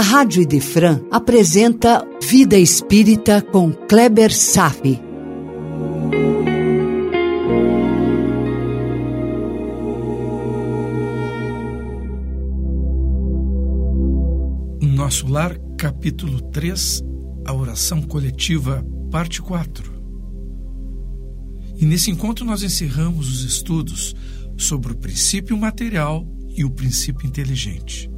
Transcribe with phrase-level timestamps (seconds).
[0.00, 4.98] a Rádio Idefran apresenta Vida Espírita com Kleber Safi.
[14.80, 17.02] Nosso Lar, capítulo 3,
[17.44, 19.92] a oração coletiva, parte 4.
[21.76, 24.14] E nesse encontro nós encerramos os estudos
[24.56, 26.26] sobre o princípio material
[26.56, 28.10] e o princípio inteligente.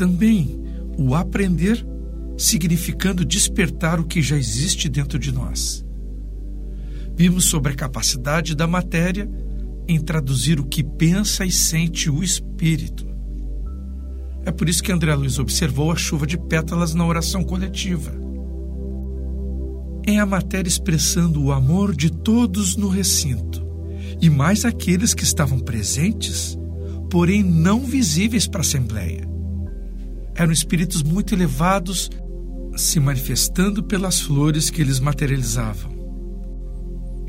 [0.00, 0.58] Também
[0.96, 1.86] o aprender,
[2.38, 5.84] significando despertar o que já existe dentro de nós.
[7.14, 9.30] Vimos sobre a capacidade da matéria
[9.86, 13.06] em traduzir o que pensa e sente o espírito.
[14.42, 18.10] É por isso que André Luiz observou a chuva de pétalas na oração coletiva.
[20.06, 23.62] É a matéria expressando o amor de todos no recinto,
[24.18, 26.58] e mais aqueles que estavam presentes,
[27.10, 29.28] porém não visíveis para a Assembleia
[30.34, 32.10] eram espíritos muito elevados
[32.76, 35.90] se manifestando pelas flores que eles materializavam.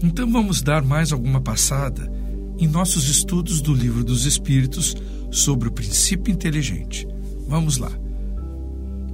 [0.03, 2.11] Então vamos dar mais alguma passada
[2.57, 4.95] em nossos estudos do Livro dos Espíritos
[5.31, 7.07] sobre o princípio inteligente.
[7.47, 7.91] Vamos lá.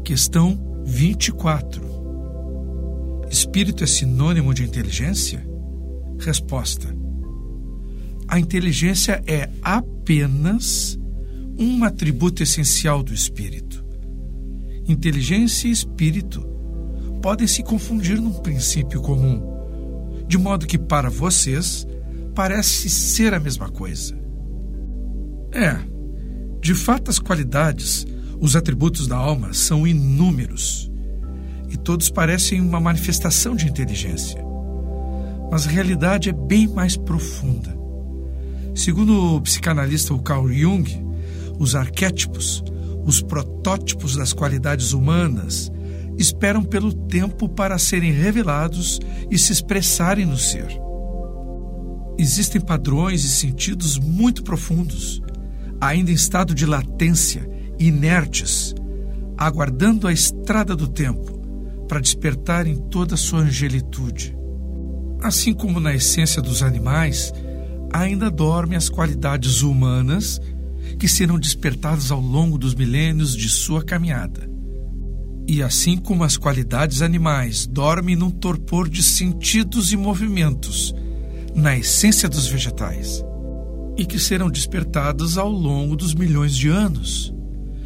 [0.03, 1.81] Questão 24.
[3.29, 5.45] Espírito é sinônimo de inteligência?
[6.19, 6.95] Resposta:
[8.27, 10.96] A inteligência é apenas
[11.57, 13.87] um atributo essencial do espírito
[14.87, 16.41] inteligência e espírito
[17.21, 19.41] podem se confundir num princípio comum,
[20.27, 21.85] de modo que para vocês
[22.33, 24.17] parece ser a mesma coisa.
[25.51, 25.77] É,
[26.61, 28.05] de fato, as qualidades,
[28.39, 30.89] os atributos da alma são inúmeros
[31.69, 34.41] e todos parecem uma manifestação de inteligência.
[35.51, 37.75] Mas a realidade é bem mais profunda.
[38.75, 41.06] Segundo o psicanalista Carl Jung,
[41.59, 42.63] os arquétipos
[43.07, 45.71] os protótipos das qualidades humanas
[46.17, 48.99] esperam pelo tempo para serem revelados
[49.31, 50.67] e se expressarem no ser.
[52.17, 55.21] Existem padrões e sentidos muito profundos,
[55.79, 58.75] ainda em estado de latência, inertes,
[59.37, 61.37] aguardando a estrada do tempo
[61.87, 64.37] para despertar em toda a sua angelitude.
[65.21, 67.31] Assim como na essência dos animais,
[67.93, 70.41] ainda dormem as qualidades humanas
[70.97, 74.49] que serão despertados ao longo dos milênios de sua caminhada.
[75.47, 80.93] E assim como as qualidades animais dormem num torpor de sentidos e movimentos,
[81.55, 83.23] na essência dos vegetais,
[83.95, 87.33] e que serão despertados ao longo dos milhões de anos,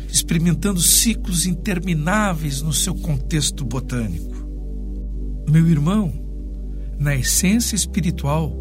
[0.10, 4.36] experimentando ciclos intermináveis no seu contexto botânico.
[5.50, 6.12] Meu irmão,
[6.98, 8.58] na essência espiritual,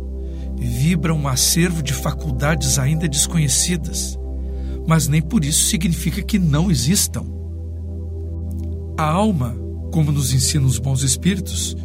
[0.59, 4.19] vibra um acervo de faculdades ainda desconhecidas
[4.90, 7.24] mas nem por isso significa que não existam.
[8.98, 9.56] A alma,
[9.92, 11.76] como nos ensinam os bons espíritos,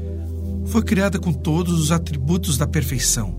[0.66, 3.35] foi criada com todos os atributos da perfeição,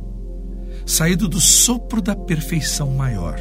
[0.87, 3.41] saído do sopro da perfeição maior.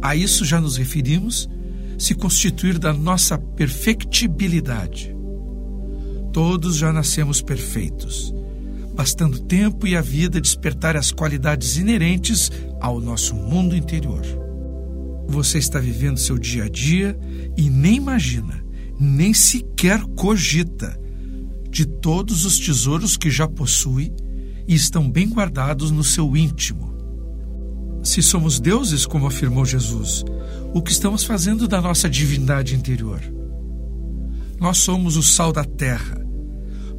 [0.00, 1.48] A isso já nos referimos
[1.98, 5.12] se constituir da nossa perfectibilidade.
[6.32, 8.32] Todos já nascemos perfeitos,
[8.94, 14.43] bastando tempo e a vida despertar as qualidades inerentes ao nosso mundo interior.
[15.28, 17.18] Você está vivendo seu dia a dia
[17.56, 18.64] e nem imagina,
[18.98, 20.98] nem sequer cogita
[21.70, 24.12] de todos os tesouros que já possui
[24.66, 26.94] e estão bem guardados no seu íntimo.
[28.02, 30.24] Se somos deuses, como afirmou Jesus,
[30.74, 33.20] o que estamos fazendo da nossa divindade interior?
[34.60, 36.22] Nós somos o sal da terra.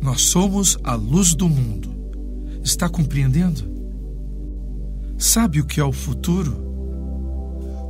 [0.01, 1.95] Nós somos a luz do mundo.
[2.63, 3.63] Está compreendendo?
[5.17, 6.64] Sabe o que é o futuro?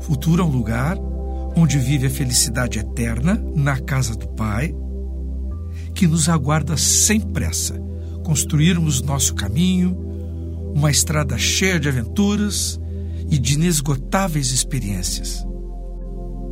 [0.06, 1.00] Futuro é um lugar
[1.58, 4.72] onde vive a felicidade eterna na casa do Pai,
[5.96, 7.74] que nos aguarda sem pressa
[8.24, 9.98] construirmos nosso caminho,
[10.76, 12.80] uma estrada cheia de aventuras
[13.32, 15.44] e de inesgotáveis experiências.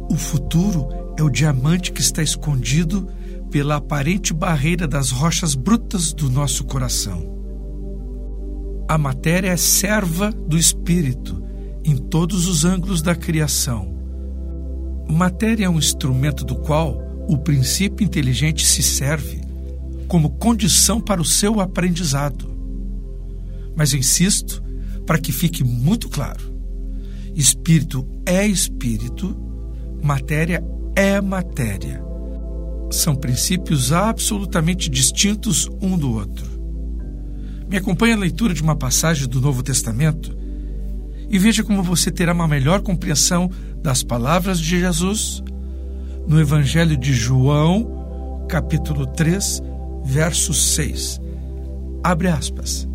[0.10, 3.08] O futuro é o diamante que está escondido
[3.52, 7.24] pela aparente barreira das rochas brutas do nosso coração.
[8.88, 11.43] A matéria é serva do espírito
[11.84, 13.94] em todos os ângulos da criação.
[15.08, 16.98] Matéria é um instrumento do qual
[17.28, 19.42] o princípio inteligente se serve
[20.08, 22.52] como condição para o seu aprendizado.
[23.76, 24.64] Mas insisto
[25.06, 26.44] para que fique muito claro:
[27.36, 29.36] espírito é espírito,
[30.02, 30.64] matéria
[30.96, 32.04] é matéria.
[32.92, 36.46] São princípios absolutamente distintos um do outro.
[37.68, 40.43] Me acompanhe a leitura de uma passagem do Novo Testamento
[41.34, 43.50] e veja como você terá uma melhor compreensão
[43.82, 45.44] das palavras de Jesus
[46.28, 49.60] no Evangelho de João, capítulo 3,
[50.06, 51.20] verso 6.
[52.04, 52.88] Abre aspas.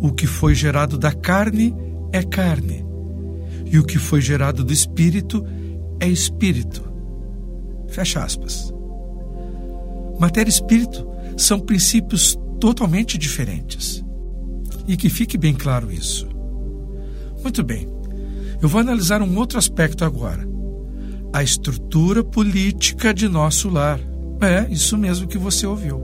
[0.00, 1.76] O que foi gerado da carne
[2.10, 2.82] é carne,
[3.66, 5.44] e o que foi gerado do espírito
[6.00, 6.90] é espírito.
[7.88, 8.72] Fecha aspas.
[10.18, 11.06] Matéria e espírito
[11.36, 14.02] são princípios totalmente diferentes.
[14.88, 16.33] E que fique bem claro isso.
[17.44, 17.86] Muito bem,
[18.62, 20.48] eu vou analisar um outro aspecto agora:
[21.30, 24.00] a estrutura política de nosso lar.
[24.40, 26.02] É, isso mesmo que você ouviu.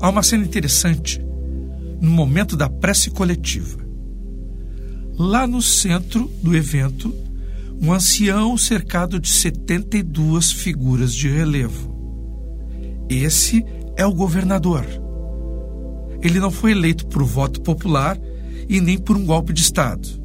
[0.00, 1.24] Há uma cena interessante
[2.00, 3.78] no momento da prece coletiva.
[5.16, 7.14] Lá no centro do evento,
[7.80, 11.94] um ancião cercado de 72 figuras de relevo.
[13.08, 13.64] Esse
[13.96, 14.84] é o governador.
[16.20, 18.18] Ele não foi eleito por voto popular
[18.68, 20.23] e nem por um golpe de Estado.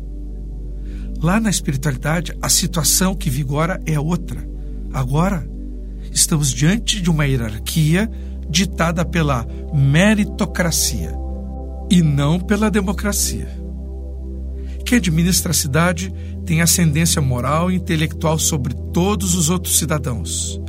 [1.21, 4.47] Lá na espiritualidade, a situação que vigora é outra.
[4.93, 5.45] Agora,
[6.11, 8.09] estamos diante de uma hierarquia
[8.49, 11.13] ditada pela meritocracia
[11.91, 13.47] e não pela democracia.
[14.85, 16.13] Quem administra a cidade
[16.45, 20.59] tem ascendência moral e intelectual sobre todos os outros cidadãos.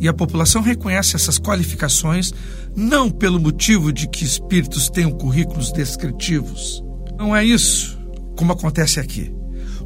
[0.00, 2.32] E a população reconhece essas qualificações
[2.74, 6.82] não pelo motivo de que espíritos tenham currículos descritivos.
[7.18, 7.98] Não é isso,
[8.34, 9.39] como acontece aqui.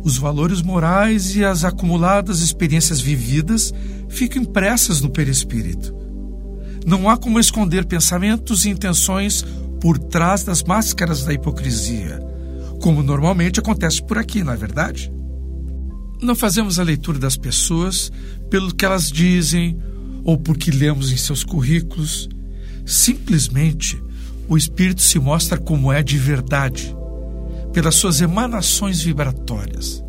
[0.05, 3.73] Os valores morais e as acumuladas experiências vividas
[4.09, 5.95] ficam impressas no perispírito.
[6.87, 9.43] Não há como esconder pensamentos e intenções
[9.81, 12.21] por trás das máscaras da hipocrisia,
[12.83, 15.11] como normalmente acontece por aqui, não é verdade?
[16.21, 18.13] Não fazemos a leitura das pessoas
[18.51, 19.79] pelo que elas dizem
[20.23, 22.29] ou porque lemos em seus currículos.
[22.85, 24.03] Simplesmente,
[24.49, 26.95] o espírito se mostra como é de verdade,
[27.75, 30.03] pelas suas emanações vibratórias.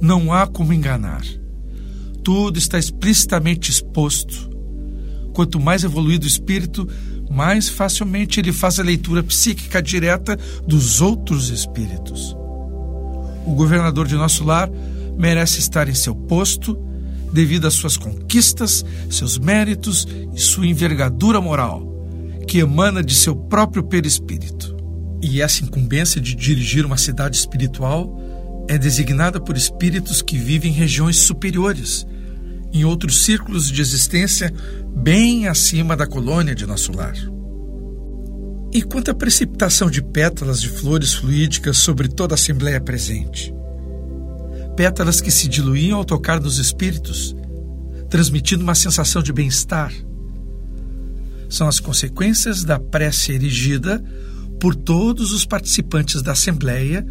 [0.00, 1.22] Não há como enganar.
[2.24, 4.50] Tudo está explicitamente exposto.
[5.34, 6.88] Quanto mais evoluído o espírito,
[7.30, 12.34] mais facilmente ele faz a leitura psíquica direta dos outros espíritos.
[13.46, 14.70] O governador de nosso lar
[15.16, 16.78] merece estar em seu posto
[17.30, 21.86] devido às suas conquistas, seus méritos e sua envergadura moral,
[22.46, 24.71] que emana de seu próprio perispírito.
[25.22, 28.20] E essa incumbência de dirigir uma cidade espiritual
[28.68, 32.06] é designada por espíritos que vivem em regiões superiores,
[32.72, 34.52] em outros círculos de existência
[34.94, 37.14] bem acima da colônia de nosso lar.
[38.72, 43.54] E quanto à precipitação de pétalas de flores fluídicas sobre toda a Assembleia presente?
[44.76, 47.36] pétalas que se diluíam ao tocar nos espíritos,
[48.08, 49.92] transmitindo uma sensação de bem-estar.
[51.48, 54.02] São as consequências da prece erigida
[54.62, 57.04] por todos os participantes da Assembleia,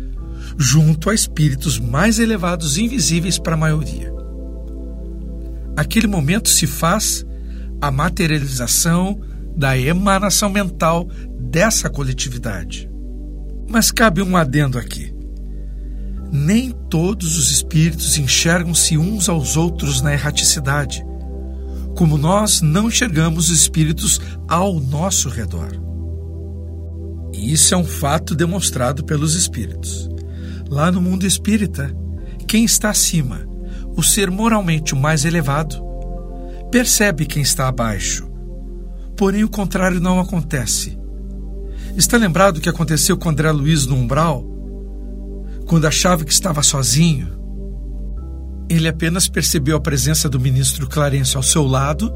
[0.57, 4.09] junto a espíritos mais elevados e invisíveis para a maioria.
[5.75, 7.25] Aquele momento se faz
[7.81, 9.19] a materialização
[9.53, 12.89] da emanação mental dessa coletividade.
[13.69, 15.13] Mas cabe um adendo aqui.
[16.31, 21.03] Nem todos os espíritos enxergam-se uns aos outros na erraticidade,
[21.97, 25.90] como nós não enxergamos os espíritos ao nosso redor.
[27.33, 30.09] E isso é um fato demonstrado pelos espíritos.
[30.69, 31.95] Lá no mundo espírita,
[32.47, 33.47] quem está acima,
[33.95, 35.81] o ser moralmente o mais elevado,
[36.71, 38.29] percebe quem está abaixo.
[39.15, 40.97] Porém, o contrário não acontece.
[41.95, 44.45] Está lembrado o que aconteceu com André Luiz no umbral?
[45.67, 47.41] Quando achava que estava sozinho,
[48.69, 52.11] ele apenas percebeu a presença do ministro Clarence ao seu lado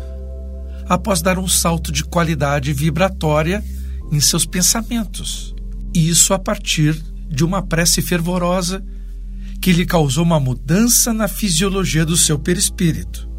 [0.87, 3.63] após dar um salto de qualidade vibratória
[4.11, 5.55] em seus pensamentos.
[5.93, 8.83] E isso a partir de uma prece fervorosa
[9.61, 13.29] que lhe causou uma mudança na fisiologia do seu perispírito.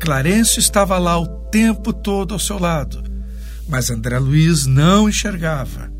[0.00, 3.02] Clarencio estava lá o tempo todo ao seu lado,
[3.68, 5.90] mas André Luiz não enxergava.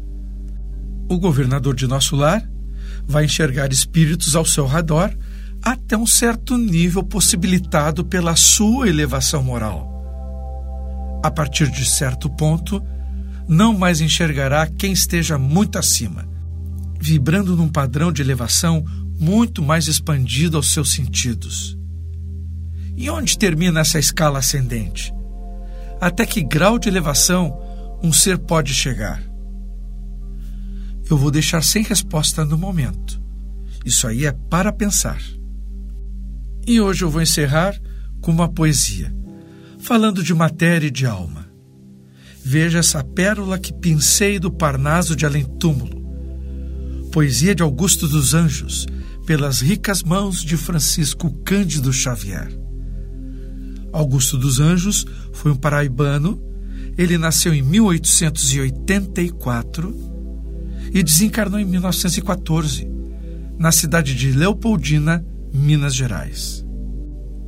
[1.08, 2.48] O governador de nosso lar
[3.06, 5.16] vai enxergar espíritos ao seu redor
[5.62, 9.92] até um certo nível possibilitado pela sua elevação moral.
[11.24, 12.82] A partir de certo ponto,
[13.48, 16.28] não mais enxergará quem esteja muito acima,
[17.00, 18.84] vibrando num padrão de elevação
[19.18, 21.76] muito mais expandido aos seus sentidos.
[22.96, 25.12] E onde termina essa escala ascendente?
[26.00, 27.58] Até que grau de elevação
[28.02, 29.22] um ser pode chegar?
[31.08, 33.20] eu vou deixar sem resposta no momento.
[33.84, 35.20] Isso aí é para pensar.
[36.66, 37.80] E hoje eu vou encerrar
[38.20, 39.14] com uma poesia,
[39.78, 41.45] falando de matéria e de alma.
[42.48, 46.00] Veja essa pérola que pincei do Parnaso de Além Túmulo.
[47.10, 48.86] Poesia de Augusto dos Anjos,
[49.26, 52.56] pelas ricas mãos de Francisco Cândido Xavier.
[53.92, 56.40] Augusto dos Anjos foi um paraibano.
[56.96, 59.92] Ele nasceu em 1884
[60.94, 62.88] e desencarnou em 1914,
[63.58, 66.64] na cidade de Leopoldina, Minas Gerais.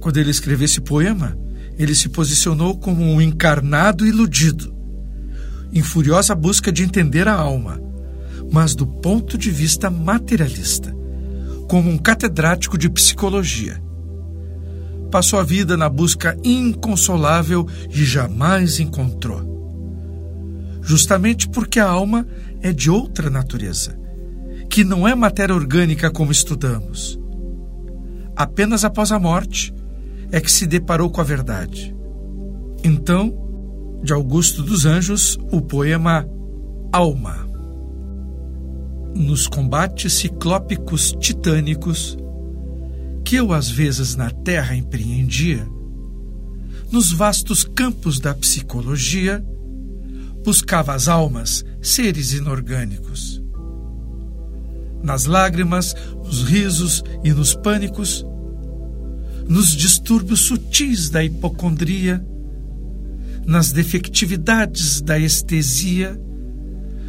[0.01, 1.39] Quando ele escreveu esse poema,
[1.79, 4.77] ele se posicionou como um encarnado iludido,
[5.73, 7.81] em furiosa busca de entender a alma,
[8.51, 10.95] mas do ponto de vista materialista,
[11.69, 13.83] como um catedrático de psicologia.
[15.11, 19.57] Passou a vida na busca inconsolável e jamais encontrou.
[20.83, 22.27] Justamente porque a alma
[22.63, 23.99] é de outra natureza,
[24.71, 27.19] que não é matéria orgânica como estudamos.
[28.37, 29.75] Apenas após a morte
[30.31, 31.95] é que se deparou com a verdade.
[32.85, 33.48] Então,
[34.03, 36.29] de Augusto dos Anjos, o poema
[36.93, 37.49] Alma
[39.19, 42.17] nos combates ciclópicos titânicos
[43.25, 45.69] que eu às vezes na Terra empreendia,
[46.91, 49.45] nos vastos campos da psicologia,
[50.43, 53.43] buscava as almas, seres inorgânicos.
[55.03, 58.25] Nas lágrimas, nos risos e nos pânicos,
[59.47, 62.25] nos distúrbios sutis da hipocondria,
[63.49, 66.21] nas defectividades da estesia,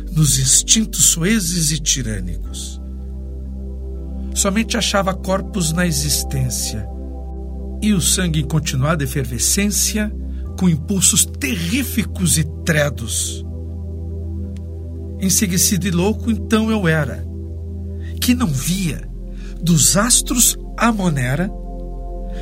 [0.09, 2.79] nos instintos soezes e tirânicos.
[4.33, 6.87] Somente achava corpos na existência
[7.81, 10.09] e o sangue em continuada efervescência,
[10.57, 13.45] com impulsos terríficos e tredos.
[15.19, 17.21] Enseguecido e louco, então eu era,
[18.21, 19.01] que não via,
[19.61, 21.51] dos astros a monera,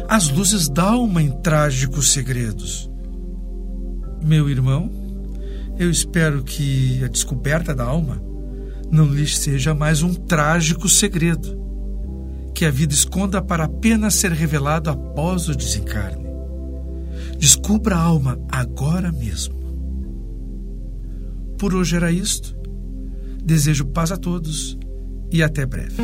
[0.07, 2.91] as luzes da alma em trágicos segredos.
[4.27, 4.91] Meu irmão,
[5.79, 8.21] eu espero que a descoberta da alma
[8.91, 11.57] não lhes seja mais um trágico segredo,
[12.53, 16.27] que a vida esconda para apenas ser revelado após o desencarne.
[17.39, 19.55] Descubra a alma agora mesmo.
[21.57, 22.53] Por hoje era isto.
[23.41, 24.77] Desejo paz a todos
[25.31, 26.03] e até breve.